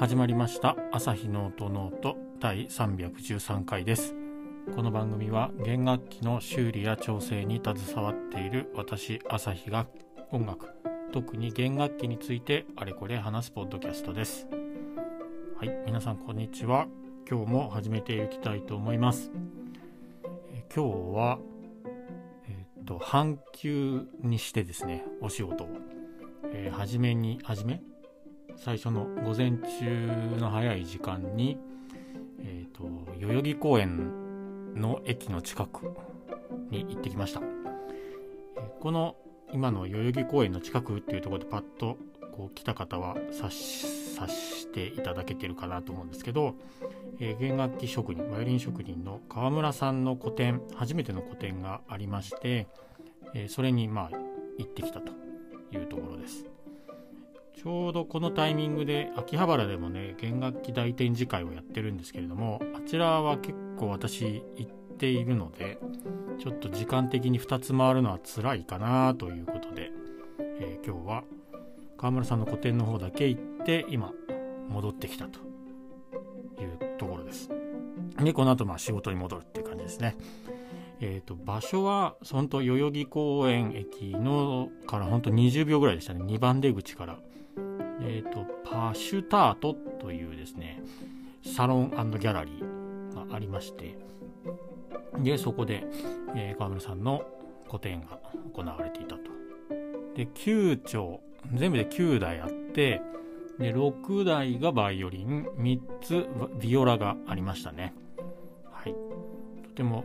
[0.00, 4.16] 始まりました朝日ノートノート第313回です。
[4.74, 9.86] この番組は弦楽器の修理や調整に携わっている私朝日が
[10.32, 10.68] 音楽
[11.12, 14.48] 特に弦楽器についてあれこれ話すポッドキャストです。
[15.58, 16.88] はい皆さんこんにちは。
[17.30, 19.30] 今日も始めていきたいと思います。
[20.50, 21.38] え今日は、
[22.84, 25.68] と半休にしてですねお仕事を、
[26.52, 27.82] えー、初めに初め？
[28.56, 31.58] 最初の午前中の早い時間に、
[32.40, 32.84] えーと、
[33.18, 35.92] 代々木公園の駅の近く
[36.70, 37.42] に行ってきました。
[38.80, 39.16] この
[39.52, 41.98] 今の代々木公園の近くっていうところでパッと
[42.36, 46.56] こう来た方は察していただけてるかなと思うんですけど、
[47.20, 52.66] えー、弦楽器職人バイオリン職人の川村さんの個展初めての個展がありまして、
[53.34, 54.16] えー、それにまあ
[54.58, 55.12] 行ってきたと
[55.72, 56.44] いうところです。
[57.56, 65.78] ちょうどこのタイミングで秋葉原でもね弦楽器大展示会をやってるんですけれどもあちらは結構私行っているので
[66.38, 69.92] ちょっと時間的に2つ回るのは辛いかなということで、
[70.60, 71.24] えー、今日は
[71.96, 74.12] 川村さんの個展の方だけ行って今
[74.68, 75.40] 戻ってきたと
[76.60, 77.50] いうところです。
[78.22, 80.16] でこの後まあ仕事に戻るっていう感じですね。
[81.00, 86.22] えーと、場所は本当代々木公園駅のから本当20秒ぐらいでしたね。
[86.22, 87.18] 2番出口から。
[88.00, 90.82] えっ、ー、と、パシュタートというですね、
[91.42, 93.96] サロンギャラリーがありまして、
[95.18, 95.84] で、そこで、
[96.36, 97.22] えー、川村さんの
[97.68, 98.18] 個展が
[98.52, 99.22] 行われていたと。
[100.14, 101.20] で、9丁、
[101.52, 103.02] 全部で9台あって、
[103.58, 106.26] で、6台がバイオリン、3つ
[106.60, 107.94] ビオラがありましたね。
[108.70, 108.94] はい。
[109.62, 110.04] とても、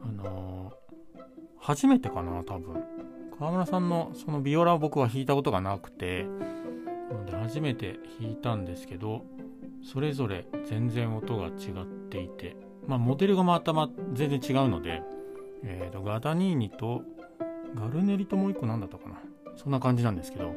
[0.00, 1.20] あのー、
[1.58, 2.82] 初めてかな、多分。
[3.38, 6.26] 川村さんのそのビオラを僕は弾いたことがなくて、
[7.14, 9.24] ので初めて弾いたんですけど
[9.82, 12.56] それぞれ全然音が違っていて
[12.86, 15.02] まあモデルがまたま全然違うので、
[15.62, 17.02] えーと、ガダニーニと
[17.74, 19.16] ガルネリともう一個何だったかな
[19.56, 20.54] そんな感じなんですけど。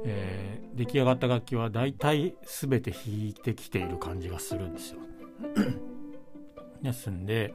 [0.05, 4.99] えー、出来上がった楽器は大体全て弾いてきている感じがするんですよ。
[6.83, 7.55] ですんで、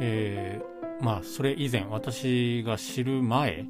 [0.00, 3.66] えー、まあそれ以前私が知る前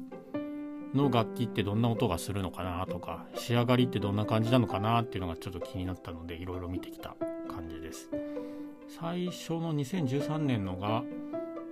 [0.93, 7.15] の楽器ってどんな音がするのかなとか仕上がりってどんな感じなのかなっていうのがちょっと気になったのでいろいろ見てきた
[7.47, 8.09] 感じです。
[8.99, 11.03] 最初の2013年のが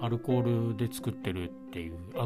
[0.02, 2.22] アルコールで作ってるっていうア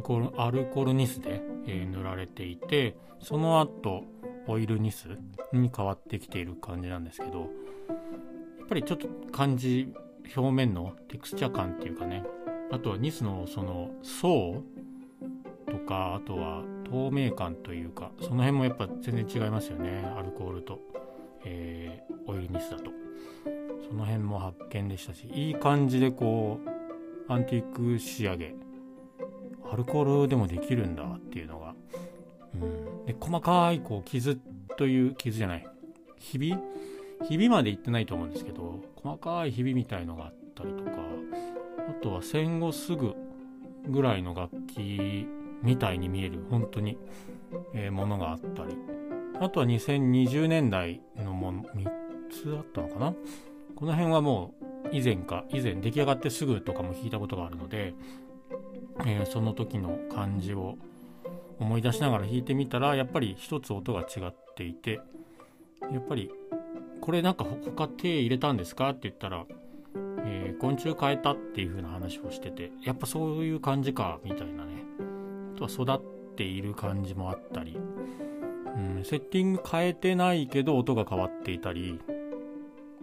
[0.52, 4.04] ルコールニスで、えー、塗られていてその後
[4.48, 5.08] オイルニス
[5.52, 9.92] に変わってきている感じなんですけどやっぱりちょっと感じ
[10.36, 12.24] 表面のテクスチャ感っていうかね
[12.72, 14.64] あとはニスのその層
[15.68, 20.80] とかあとは透明感というかその辺もやっぱ全然違いますよねアルコールと、
[21.46, 22.92] えー、オイルニスだと。
[23.88, 28.56] その辺も発見でしたしいい感じでこうアンティーク仕上げ。
[29.72, 31.74] アルコールでもできるんだっていうのが、
[32.54, 34.38] うん、で細かいこう傷
[34.78, 35.68] という傷じゃない。
[36.18, 36.56] ひび？
[37.28, 40.92] ひびまで行ってないと思うんですけど細かいひびみたいのがあったりとか
[41.90, 43.16] あとは戦後すぐ
[43.88, 45.26] ぐらいの楽器
[45.62, 46.98] みたいに見える本当に、
[47.74, 48.78] えー、ものがあったり。
[49.40, 51.88] あとは2020年代のもの3
[52.30, 53.14] つあったのかな？
[53.76, 57.94] この辺はもう以前か以前出来上がってすぐとかも弾いたことがあるので、
[59.06, 60.78] えー、その時の感じを
[61.60, 65.02] 思い出しながら弾いてみたらやっぱり一つ音が違っていて
[65.92, 66.32] やっぱり
[67.02, 68.90] これなんか他手入れたんですか？
[68.90, 69.46] って言ったら
[70.26, 74.72] えー、昆虫変えたっていう風な話をしててやっぱそういう感じかみたいなね。
[75.56, 77.78] あとは育っている感じもあったり、
[78.76, 82.00] うん、セッティング変えてないけど音が変わっていたり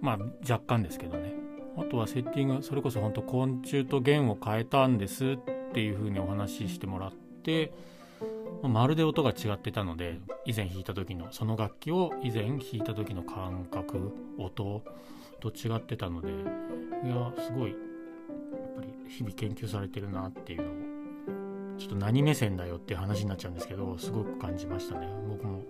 [0.00, 0.18] まあ
[0.48, 1.34] 若干ですけどね。
[1.76, 5.38] あとはセッティングそれこそ本当昆虫と弦を変えたんですっ
[5.72, 7.72] ていう風にお話ししてもらって
[8.62, 14.82] まるで音が違ってたので以前弾いた時のその楽器を以前弾いた時の感覚音
[15.40, 17.78] と違ってたのでいやすごいやっ
[18.76, 20.89] ぱり日々研究されてるなっていうのを
[21.80, 25.08] ちょっと何目線だよっていう話になっちゃうんですけどすごく感じましたね。
[25.28, 25.62] 僕も、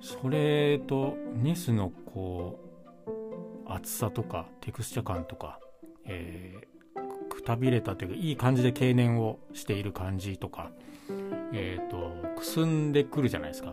[0.00, 2.58] それとニスのこ
[3.66, 5.60] う厚さとかテクスチャ感とか、
[6.06, 10.72] えー、くたびれたというかいい感じで経年をしている感じとか
[11.52, 13.72] えっ、ー、とくすんでくるじゃないですか。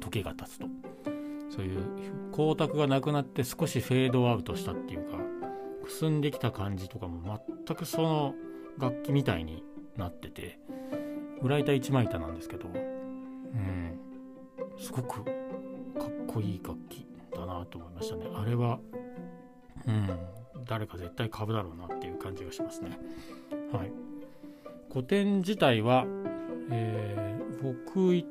[0.00, 0.66] 時が経つと。
[1.54, 1.82] そういう
[2.32, 5.18] 光沢がなくなって少しフェードアウトしたっていうか
[5.84, 8.34] くすんできた感じとかも全くその
[8.78, 9.62] 楽器みたいに
[9.96, 10.58] なってて
[11.42, 12.78] 裏板一枚板なんですけどう
[13.56, 13.98] ん
[14.78, 15.32] すごくかっ
[16.26, 18.80] こいい楽器だなと思いましたねあれは
[19.86, 20.08] うん
[20.66, 22.98] 誰か絶対買うだろうなっていう感じがしますね。
[23.72, 23.92] はい。
[24.90, 26.06] 古典自体は、
[26.70, 28.28] えー、僕行っ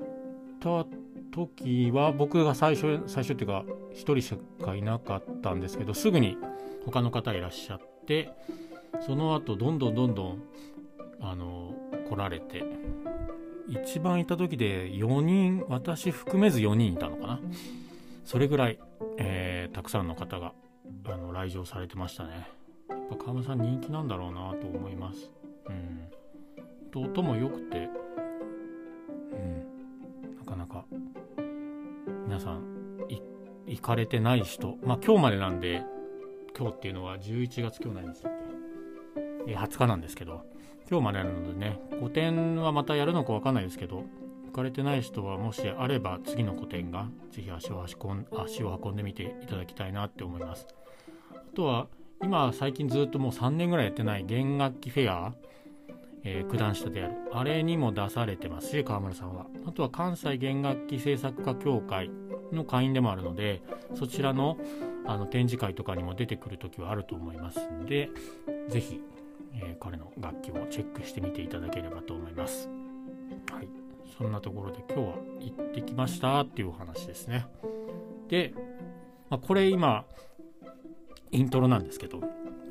[0.60, 0.86] た
[1.34, 6.38] 時は僕が最初最初っていうか1人しかいなかったんですけどすぐに
[6.86, 8.32] 他の方いらっしゃって
[9.06, 10.44] その後どんどんどんどん
[11.20, 11.74] あの
[12.10, 12.64] 来られて
[13.68, 17.40] 一番いた時で4人私含めず4人いたのかな。
[18.26, 18.80] それぐらい、
[19.18, 20.54] えー、たくさんの方が
[21.06, 22.48] あの来場されてましたね。
[22.90, 25.32] やっぱ川村さん人気なんだろうなと思います。
[25.68, 26.10] うん。
[26.92, 27.90] と音も良くて
[29.32, 30.38] うん。
[30.38, 30.86] なかなか
[32.34, 32.64] 皆さん
[33.68, 35.84] 行かれてない人まあ今日までなんで
[36.58, 38.34] 今日っていうのは11月今日何日だっ
[39.46, 40.42] け、え20日なんですけど
[40.90, 44.06] 今日までなのでね個展はまたやるのか分かんないですけど
[44.48, 50.66] 行かれてない人はもしあれば次の個展がぜひ足を足を運んでみていただきたいなって思います。
[51.36, 51.88] あとは
[52.24, 55.36] 今最近ずっともう3年ぐらいやってない弦楽器フェア、
[56.24, 62.10] えー、九段下であるあれにも出されてますし川村さんはあとは関西弦楽器製作家協会
[62.52, 63.62] の会員でもあるので
[63.96, 64.58] そちらの
[65.06, 68.10] あの展示会とかにも出てくる時はあると思いますんで
[68.70, 69.02] 是非、
[69.54, 72.70] えー、彼の楽器をチェックしてみていただければと思います。
[73.52, 73.68] はい、
[74.18, 77.46] そんなところで今日は行ってきましたっていうお話ですね。
[78.30, 78.54] で、
[79.30, 80.06] まあ、これ今
[81.32, 82.22] イントロなんですけど、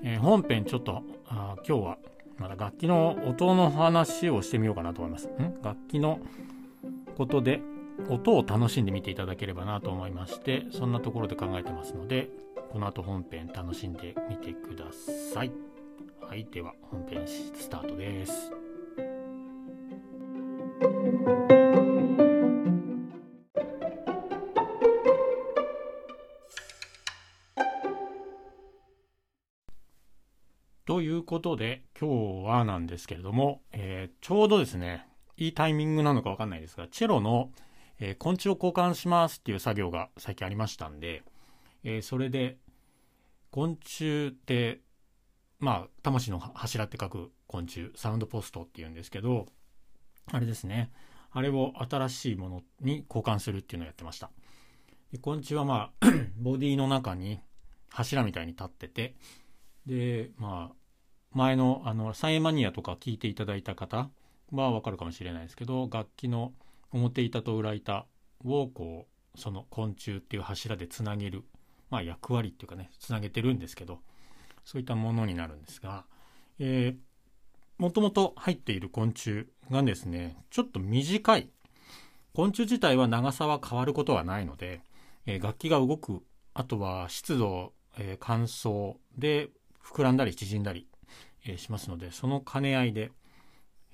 [0.02, 1.98] えー、本編ちょっとあ今日は
[2.42, 5.28] まだ楽器の音の話をしてみようかなと思います。
[5.28, 5.62] ん？
[5.62, 6.18] 楽器の
[7.16, 7.62] ことで
[8.08, 12.30] 音を楽しんでみていただければなと思いましてそんなところで考えてますので
[12.72, 14.86] この後本編楽しんでみてくだ
[15.34, 15.52] さい。
[16.20, 18.71] はい、では本編スタートです。
[31.22, 37.50] いうことで、今日はなんですけれども、えー、ちょうどですね、いいタイミングなのかわかんないですが、チェロの、
[38.00, 41.22] えー、昆虫を交換しますっていう作業が最近ありましたんで、
[41.84, 42.58] えー、それで、
[43.50, 44.80] 昆虫って、
[45.60, 49.46] まあ、魂の柱って書く昆虫、サウンドポストっていうんですけど、
[50.26, 50.90] あれですね、
[51.30, 54.30] あれを新しいものに交換するっていうのをやってました。
[55.12, 57.40] で昆虫はまあ、 ボディの中に
[57.90, 59.14] 柱みたいに立ってて、
[59.86, 60.81] で、まあ、
[61.34, 64.10] 前のあのサイエマニアとか聞いていただいた方
[64.52, 66.52] はわかるかもしれないですけど楽器の
[66.92, 68.06] 表板と裏板
[68.44, 71.44] をこうその昆虫っていう柱でつなげる、
[71.90, 74.00] まあ、役割っていうかねつなげてるんですけど
[74.64, 76.04] そういったものになるんですが、
[76.58, 81.50] えー、もともと入っている昆虫がですねちょっと短い。
[82.34, 84.80] 昆虫自体は長さは変わることはないので、
[85.26, 86.22] えー、楽器が動く
[86.54, 89.50] あとは湿度、えー、乾燥で
[89.84, 90.86] 膨らんだり縮んだり、
[91.46, 93.10] え、しますのでその兼ね合いで、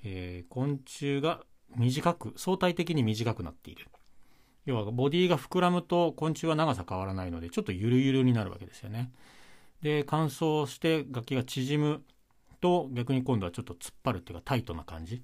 [0.03, 1.41] え昆虫が
[1.75, 3.87] 短く相対的に短くなっている。
[4.65, 9.11] 要はボディが膨らむと昆虫は長さ変わらないのでちょっとゆるゆるになるわけですよね。
[9.81, 12.03] で乾燥して楽器が縮む
[12.61, 15.23] と逆に今度はちょっと突っ張るっていうかタイトな感じ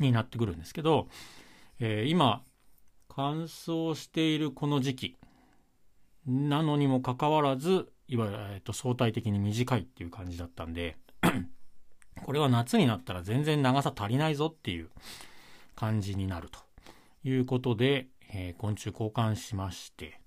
[0.00, 1.08] になってくるんですけど、
[1.80, 2.42] えー、今
[3.08, 5.16] 乾燥しているこの時期
[6.26, 10.96] なのにもかかわらずいわゆる、えー、と相対的に短いっていう感じだったんで
[12.24, 14.88] これは夏になったら全然長さ足りないぞっていう
[15.74, 16.58] 感じになると
[17.24, 20.20] いうことで、えー、昆虫交換しまして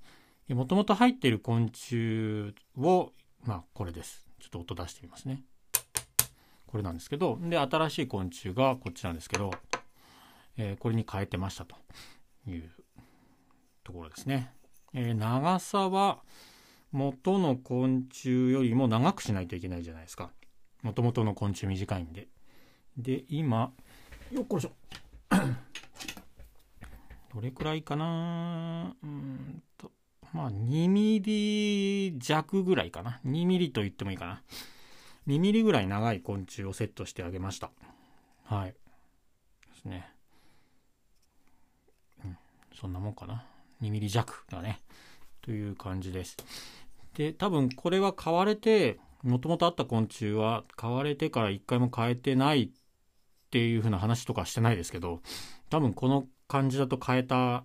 [0.50, 3.12] もともと入っている昆虫を
[3.44, 4.26] まあこれです。
[4.40, 5.44] ちょっと音出してみますね。
[6.68, 9.52] これなんですけどで新しい昆虫がこっちなんですけど、
[10.58, 11.76] えー、これに変えてましたと
[12.48, 12.70] いう
[13.84, 14.52] ところですね、
[14.94, 16.20] えー、長さは
[16.92, 20.32] 元の昆虫よりも長くしないといけないじゃないですか。
[20.86, 22.28] もともとの昆虫短いんで。
[22.96, 23.72] で今
[24.32, 24.72] よっこいしょ。
[27.34, 28.96] どれくらいかな？
[29.02, 29.92] うんと
[30.32, 33.20] まあ2ミリ弱ぐらいかな。
[33.26, 34.44] 2ミリと言ってもいいかな。
[35.26, 37.72] 2ミリぐらい長い昆虫をセットしてあげました。
[38.44, 38.70] はい。
[38.70, 38.76] で
[39.82, 40.08] すね。
[42.24, 42.38] うん。
[42.80, 43.44] そんなもんかな。
[43.82, 44.84] 2ミリ弱だね。
[45.42, 46.38] という感じです。
[47.16, 52.70] で多分これは買われてもともとあった昆虫は買われてから一回も変えてないっ
[53.50, 55.22] ていう風な話とかしてないですけど
[55.70, 57.64] 多分この感じだと変えた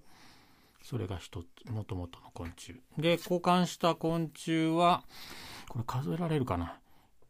[0.83, 2.81] それが一つもともとの昆虫。
[2.97, 5.03] で交換した昆虫は
[5.69, 6.79] これ数えられるかな。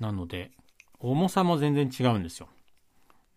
[0.00, 0.50] なので
[0.98, 2.48] 重さも全然違うんですよ。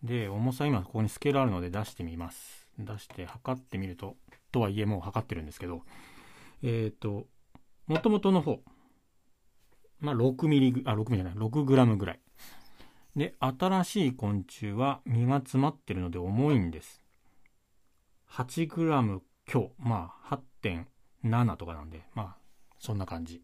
[0.02, 2.68] で、重さ今ここにスケールあるので出してみます。
[2.78, 4.16] 出して測ってみると、
[4.52, 5.82] とはいえもう測ってるんですけど、
[6.62, 7.26] えっ、ー、と、
[7.86, 8.60] もともとの方、
[10.00, 12.20] まあ6ミリ、あ、6ミリじゃない、6グラムぐらい。
[13.16, 17.00] で、新しい昆虫は身が詰まってるので重いんです。
[18.30, 19.70] 8g 強。
[19.78, 22.36] まあ、8.7とかなんで、まあ、
[22.78, 23.40] そんな感じ。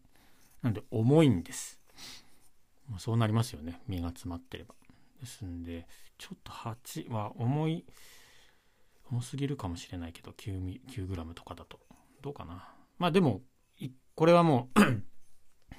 [0.61, 1.80] なんで、重いんです。
[2.91, 3.81] まそうなりますよね。
[3.87, 4.75] 身が詰まってれば。
[5.19, 7.85] ですんで、ちょっと8は重い、
[9.09, 11.79] 重すぎるかもしれないけど、9, 9g とかだと。
[12.21, 12.67] どうかな。
[12.97, 13.41] まあでも、
[14.15, 14.79] これはもう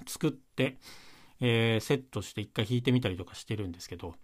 [0.08, 0.78] 作って、
[1.40, 4.14] えー、セットして一回弾いてみたりとかしてるんですけど、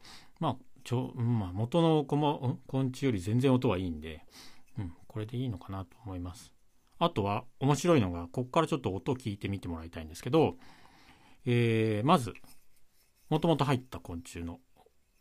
[0.41, 4.25] まあ、ちょまあ、元の昆虫より全然音はいいんで、
[4.79, 6.53] うん、これでいいのかなと思います。
[6.99, 10.57] あとは面白いのが、ここからちょっと音を聞いてみてもらいたいんですけど、
[11.45, 12.33] えー、まず、
[13.29, 14.59] もともと入った昆虫の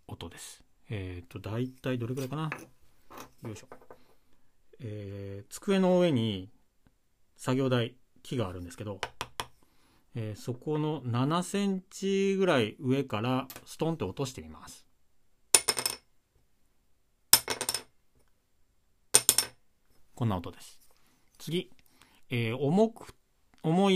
[0.07, 0.63] 音です。
[0.89, 2.49] えっ、ー、と、大体どれくらいかな？
[3.43, 3.67] よいしょ。
[4.79, 6.49] えー、机の上に
[7.35, 9.01] 作業台、木があるんですけど、
[10.15, 14.85] えー、そこの7センチぐらい上からストンと落としてみます。
[20.15, 20.79] こんな音です。
[21.37, 21.69] 次、
[22.29, 23.13] えー、重く、
[23.63, 23.89] 重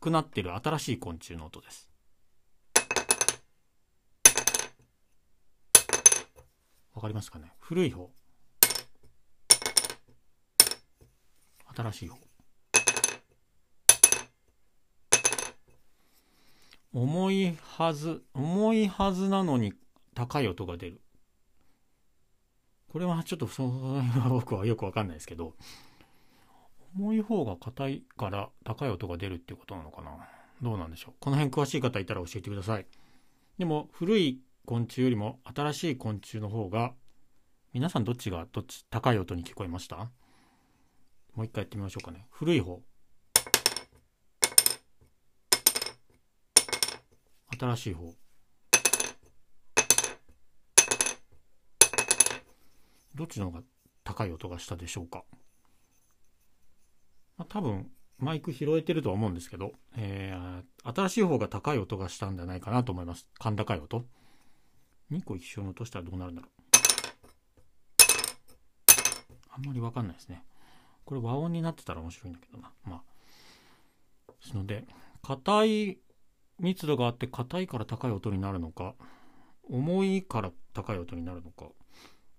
[0.00, 1.87] くなってる新しい昆虫の音です。
[6.98, 7.52] わかりますかね？
[7.60, 8.10] 古い方。
[11.76, 12.18] 新しい方。
[16.92, 19.74] 重いはず、重いはずなのに
[20.16, 21.00] 高い音が出る。
[22.92, 25.54] これはちょっとその辺は僕はよくわかんないですけど、
[26.96, 30.10] 重い方が硬いから高い音が出るっていうことなのかな？
[30.60, 31.14] どうなんでしょう？
[31.20, 32.86] この辺詳しい方いたら教えてください。
[33.56, 36.92] でも古い昆虫よりも新しい昆虫の方が
[37.72, 39.96] 皆さんどっちがどっち高い音に聞こえました？
[39.96, 40.10] も
[41.38, 42.26] う一回やってみましょうかね。
[42.28, 42.82] 古い方。
[47.58, 48.12] 新しい方。
[53.14, 53.62] どっちの方が
[54.04, 55.24] 高い音がしたでしょうか、
[57.38, 63.26] まあ、多分マイク拾えてるとは思うんですけど、えー、新しい方が高い音がしたんじゃないかなと思います。
[63.38, 64.04] 甲高い音。
[65.10, 66.50] 2個一緒に落としたらどうなるんだろう。
[69.50, 70.44] あんまりわかんないですね。
[71.04, 72.72] これ和音になってたら面白いんだけどな。
[72.84, 74.32] まあ。
[74.40, 74.86] ですので、
[75.22, 75.98] 硬い
[76.58, 78.94] 密度があって硬いから高い音になるのか、
[79.68, 81.66] 重いから高い音になるのか、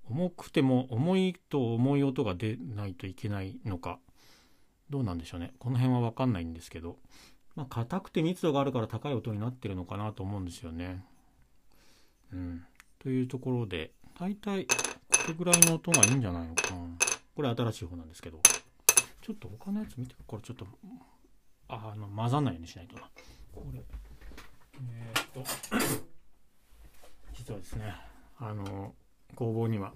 [0.10, 4.00] 重くても重いと重い音が出ないといけないのか、
[4.90, 5.54] どうなんでしょうね。
[5.60, 6.98] この辺はわかんないんですけど、
[7.56, 11.04] まあ、硬くて密度があるから高い音になってるのかなと思うんですよね。
[12.34, 12.66] うん。
[13.00, 14.74] というところで、大体こ
[15.28, 16.80] れぐらいの音がいいんじゃないのかな。
[17.36, 18.40] これ新しい方なんですけど、
[19.22, 20.68] ちょっと他のやつ見て、これちょっと、
[21.68, 23.10] あの、混ざんないようにしないとな。
[23.54, 23.82] これ、
[24.82, 25.44] えー、っと、
[27.34, 27.94] 実はですね、
[28.38, 28.94] あの、
[29.36, 29.94] 工房には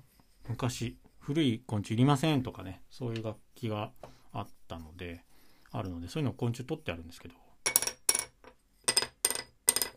[0.48, 3.92] 昔古い昆虫いりませんとかねそういう楽器が
[4.34, 5.24] あったので
[5.72, 7.36] あるのでそういうのを昆虫取ってあるんですけど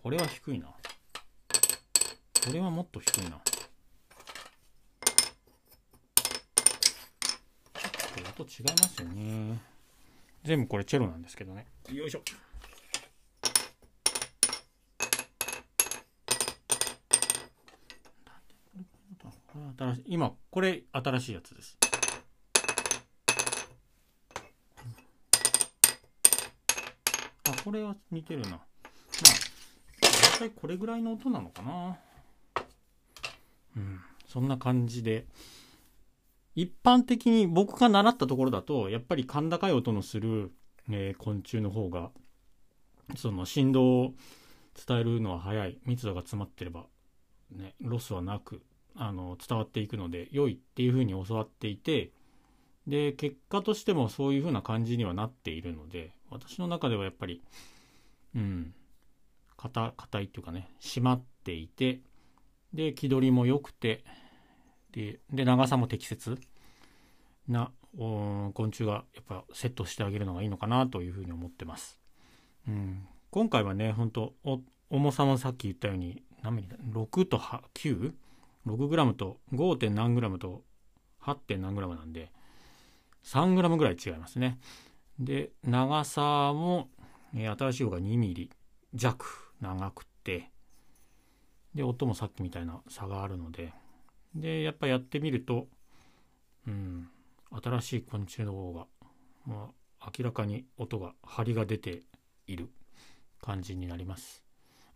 [0.03, 0.69] これは低いな
[2.47, 3.31] これはもっと低いな。
[3.31, 3.39] ちょ
[8.31, 9.61] っと音違いますよね。
[10.45, 11.67] 全部これチェロなんですけどね。
[11.93, 12.23] よいしょ。
[19.77, 21.77] 新しい今これ新しいやつです。
[27.49, 28.51] あこれは似てるな。
[28.51, 28.61] まあ
[30.39, 31.99] 大体これぐらいの音なのかな。
[34.27, 35.27] そんな感じで。
[36.57, 40.53] 一般的に僕が習ったところだとやっぱり甲高い音のする、
[40.91, 42.11] えー、昆虫の方が
[43.15, 44.15] その振動を
[44.87, 45.79] 伝えるのは早い。
[45.85, 46.87] 密度が詰まってれば
[47.55, 48.63] ねロスはなく
[48.95, 52.11] あの伝わっていくので良いっていうふうに教わっていて
[52.87, 57.43] で結果としてもそういうふうな感じにはなっているので私の中ではやっぱり
[58.35, 58.75] うん
[59.57, 62.01] 硬硬いっていうかね締まっていて
[62.77, 64.05] で気取りも良くて
[64.93, 66.39] で長さも適切
[67.49, 71.99] な昆虫がやっぱセットしてあげるのがいいのかなというふうに思ってます。
[72.69, 74.35] うん、今回はね本当
[74.91, 78.13] 重さもさっき言ったように何ミリだ6と 9?
[78.67, 79.77] 6g と 5.
[79.77, 80.63] 点何 g と
[81.23, 81.35] 8.
[81.35, 82.31] 点何 g なんで
[83.25, 84.59] 3g ぐらい違いますね。
[85.19, 86.89] で長さも、
[87.35, 88.51] え、新しい方が 2mm
[88.95, 89.27] 弱
[89.61, 90.51] 長くて
[91.77, 93.73] で音もさっきみたいな差があるので
[94.35, 95.69] でやっぱやってみると
[96.67, 97.09] うん
[97.63, 98.87] 新しい昆虫の方が、
[99.47, 102.03] まあ、明らかに音が張りが出て
[102.47, 102.71] いる
[103.41, 104.43] 感じになります。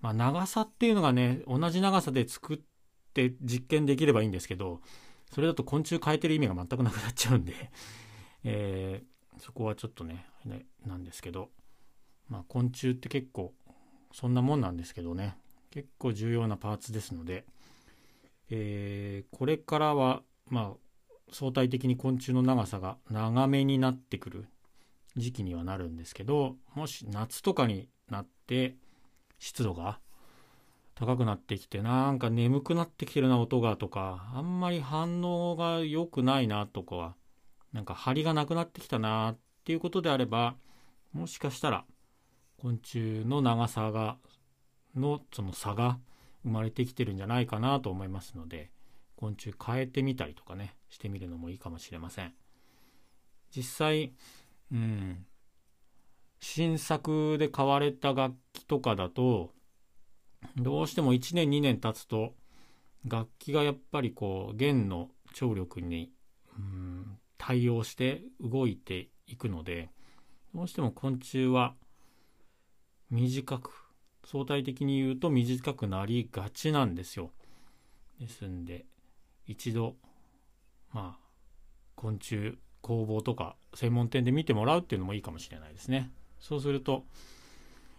[0.00, 2.58] まあ、長さっていうのがね同じ長さで作っ
[3.14, 4.80] て実験できればいいんですけど、
[5.32, 7.54] それだと昆虫変えてる意味が全くなくなっちゃうんで
[8.42, 11.50] えー、そこはちょっとね、ねなんですけど、
[12.28, 13.54] まあ昆虫って結構
[14.12, 15.38] そんなもんなんですけどね、
[15.70, 17.44] 結構重要なパーツですので、
[18.50, 24.46] えー、これからは、まあ、相対的に昆虫の長さが長めになってくる
[25.16, 28.76] 時期にはなるんですけど、もし夏とかになって
[29.38, 30.00] 湿度が
[30.94, 37.14] 高くなってきてなんか眠くなってきてるな音がとかあんまり反応が良くないなとかは
[37.72, 40.56] なんか張りがなくなってきたなっていうことであれば
[41.14, 41.84] もしかしたら
[42.60, 44.18] 昆虫の長さが
[44.96, 45.98] のその差が
[46.42, 48.70] 生まれてきてるんじゃないかなと思いますので
[49.16, 52.32] 昆虫変えてみたりとかねしてみるのもいいかもしれません。
[53.54, 54.12] 実際
[54.72, 55.26] うん
[56.40, 59.52] 新作で買われた楽器とかだと
[60.56, 62.34] どうしても1年2年経つと
[63.06, 66.10] 楽器がやっぱりこう弦の張力に、
[66.58, 69.90] うん、対応して動いていくので
[70.54, 71.74] どうしても昆虫は
[73.10, 73.70] 短く
[74.24, 77.30] 相対的に言うと短くなりがちなんですよ。
[78.18, 78.84] ですんで
[79.46, 79.96] 一度
[80.92, 81.30] まあ
[81.94, 86.10] 昆虫工房とか専門店で見てもらうっていうのもいいかもしれないですね。
[86.38, 87.04] そうすると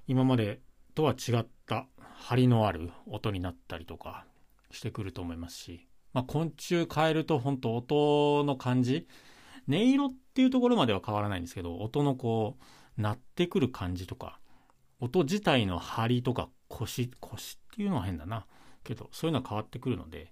[0.08, 0.60] 今まで
[0.96, 4.26] とは違った張りのある音になったりとか
[4.72, 9.08] してくると思いますし、まあ、昆虫変えると本当音の感じ
[9.70, 14.40] 音色っていうところまでは変わらないんですけど音のこう鳴ってくる感じとか
[15.02, 18.46] 音自体の張りとか腰腰っていうのは変だな。
[18.84, 20.32] けどそういうのは変わってくるので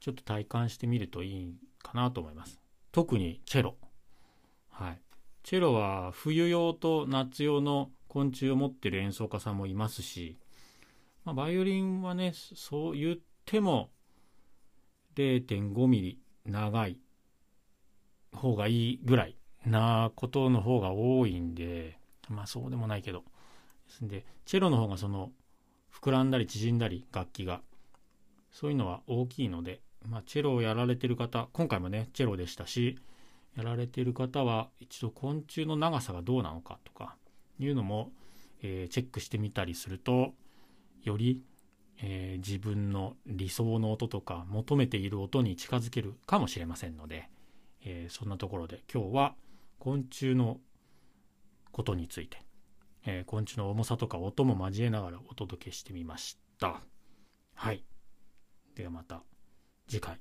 [0.00, 2.60] ちょっと体感してみるといいかなと思います。
[2.92, 3.76] 特にチェロ。
[4.70, 5.00] はい。
[5.42, 10.38] チェロは冬用と夏用の昆虫を持ってる演奏家さんもいますし、
[11.24, 13.90] まあ、バイオリンはねそう言っても
[15.16, 16.98] 0.5ミリ長い
[18.32, 21.98] 方がいいぐらいなことの方が多いんで
[22.28, 23.24] まあそうでもないけど。
[23.94, 25.30] ですんでチェロの方がその
[25.92, 27.60] 膨らんだり縮んだり楽器が。
[28.50, 33.00] そういうのは大きいので、まあ、チェロをやられてる方今回もねチェロでしたし
[33.56, 37.16] やられてる方は一度昆虫の長さがどうなのかとか
[37.58, 38.12] いうのも、
[38.62, 40.34] えー、チェックしてみたりすると
[41.02, 41.42] より、
[42.00, 47.28] えー、自分の理想の音とか求めている音に近づけるかもしれませんので、
[47.84, 49.34] えー、そんなところで今日は
[49.80, 50.60] 昆虫の
[51.72, 52.43] ことについて、
[53.06, 56.80] え昆虫の重さとか音も交えながらお届けしてみました。
[57.54, 57.84] はい。
[58.74, 59.22] ではまた
[59.86, 60.18] 次回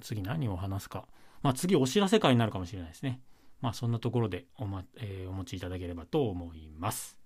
[0.00, 1.06] 次何を話すか
[1.42, 3.20] まあ、次お知らせ会になるかもしれないですね。
[3.60, 7.18] まあ、そんなところでお,、まえー、お持ちいただければと思います。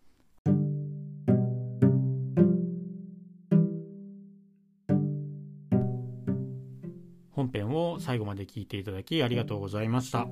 [7.31, 10.29] 本編を最後まで聞いていただきありがとうございました。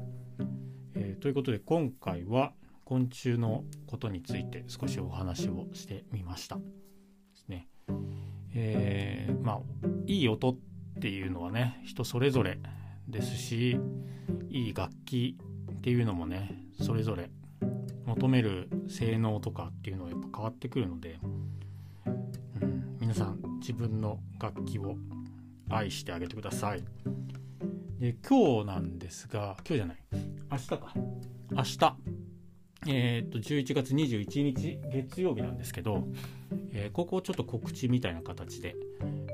[0.95, 2.53] えー、ということで今回は
[2.88, 6.57] 昆虫のことについて少しお話をしてみました。
[6.57, 6.62] で
[7.35, 7.68] すね。
[8.55, 9.61] えー、まあ
[10.07, 10.57] いい音っ
[10.98, 12.59] ていうのはね人それぞれ
[13.07, 13.79] ですし
[14.48, 15.37] いい楽器
[15.70, 17.31] っていうのもねそれぞれ
[18.07, 21.18] 求める性能とかっていうのはやっぱ変わってくるので、
[22.62, 24.96] うん、皆さん自分の楽器を
[25.68, 26.83] 愛してあげてください
[27.98, 29.98] で今日なんですが今日じゃない
[30.51, 30.94] 明日か
[31.51, 32.18] 明日
[32.87, 36.05] えー、っと11月21日月曜日なんですけど、
[36.73, 38.77] えー、ここちょっと告知みたいな形で、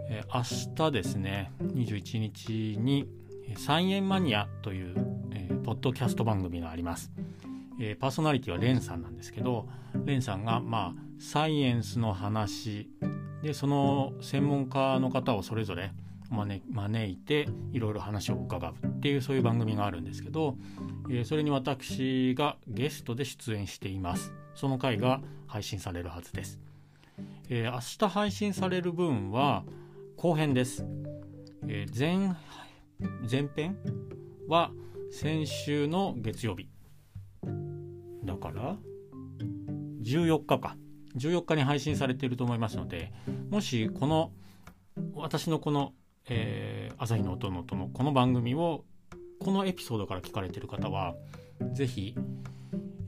[0.08, 3.08] えー、明日ですね21日に
[3.58, 4.94] サイエンマニアという、
[5.32, 7.12] えー、ポッドキャスト番組があります。
[7.80, 9.68] えー、パーソナリティはレンさんなんですけど、
[10.04, 12.88] レンさんが、まあ、サイエンスの話
[13.42, 15.92] で、その専門家の方をそれぞれ
[16.30, 20.56] 招いて、いろいろ話を伺うっていう、そういう番組があるんですけど、
[21.10, 24.32] え、それに私がゲストで出演しています。
[24.54, 26.60] その回が配信されるはずです。
[27.48, 29.64] えー、明日配信される分は
[30.16, 30.86] 後編です。
[31.68, 32.34] え、前
[33.30, 33.76] 前編
[34.48, 34.70] は
[35.10, 36.68] 先週の月曜日
[38.24, 38.76] だから
[40.02, 40.76] 14日か
[41.16, 43.12] 14日に配信されていると思いますので
[43.50, 44.32] もしこの
[45.14, 45.92] 私のこの、
[46.28, 48.84] えー、朝日の音の音のこの番組を
[49.44, 51.14] このエピソードから聞かれてる方は
[51.72, 52.14] 是非、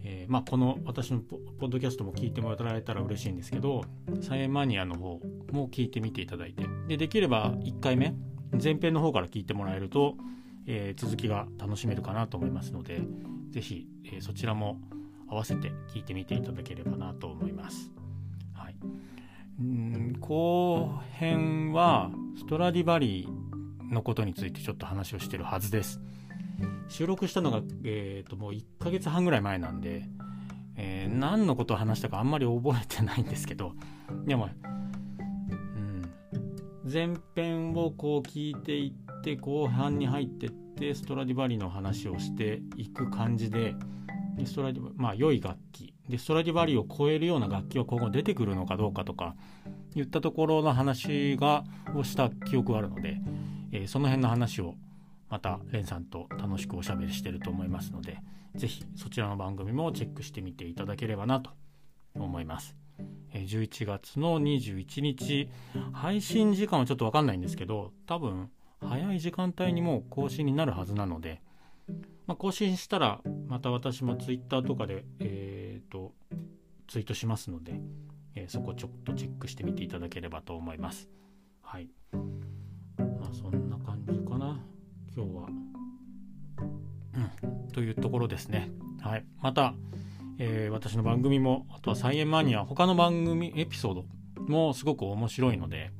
[0.04, 3.84] えー、まあ、この私のポッドキャストも聞いてもらえたら嬉しいんですけど
[4.20, 5.20] サイエンマニアの方
[5.50, 8.14] も聞いてみていただいてでできれば1回目
[8.62, 10.14] 前編の方から聞いてもらえると、
[10.66, 13.00] えー、続きが楽しめるかなと思いますので
[13.50, 14.78] 是非、えー、そちらも
[15.28, 17.90] 合わせて聞いてみていただければなと思います。
[18.54, 18.76] はい、
[19.58, 26.00] うん後編はストラディバリーのことについてちょっと話をしてるはずです。
[26.88, 30.08] 収録したのが、えーと、もう1ヶ月半ぐらい前なんで、
[30.76, 33.72] えー、何のことを話したかあんまり覚えてないんですけど
[34.26, 34.48] でも
[36.84, 36.90] うん。
[36.90, 43.74] 前編をこう聞いていって後半に入ってってストラディバリの話をしていく感じで
[44.44, 45.94] ストラディまあ良い楽器。
[46.08, 49.34] でストラディバリを超えるような楽器は今後出てくるのかどうかとか
[49.94, 51.64] 言ったところの話が
[51.96, 53.18] をした記憶があるので、
[53.72, 54.76] えー、その辺の話を
[55.28, 58.18] またレンさんと楽しくおしゃべりしてると思いますので
[58.54, 61.50] 是非そちらの番組もチェックしてみていただければなと
[62.14, 62.76] 思います。
[63.32, 65.50] 11月の21日
[65.92, 71.42] 配信時間はちょっと分かんないんですけど多分早い時間帯にもう更新になるはずなので、
[72.26, 76.12] まあ、更新したらまた私も Twitter とかで、えーと、
[76.88, 77.80] ツイートしますので、
[78.34, 81.08] えー、そこちょっとチェックしてみていただければと思います。
[81.62, 81.90] はい。
[85.16, 85.48] 今日は。
[87.14, 88.70] うん、というところですね。
[89.00, 89.72] はい、また、
[90.38, 94.04] えー、私の番組もあとは「サイエンマニア」他の番組エピソード
[94.42, 95.90] もすごく面白いので、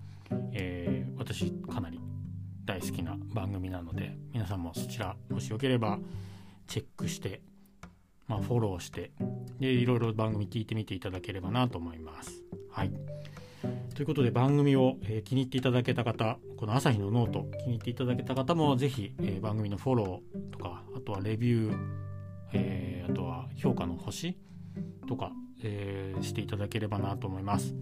[0.53, 1.99] えー、私かなり
[2.67, 5.99] 大好きな番組なので皆さんもそちらもしよければ
[6.67, 7.41] チェックして、
[8.29, 9.13] まあ、フォローして
[9.59, 12.43] でいろいろ番組聞いてみていただければなと思います。
[12.71, 12.91] はい
[13.97, 21.79] ということで番組を、えー、気に入っていただけた方この朝日のノート気に入っていただけた方もぜひ、えー、番組のフォローとかあとはレビュー、
[22.53, 24.37] えー、あとは評価の星
[25.09, 25.33] とか、
[25.63, 27.75] えしていただければなと思います、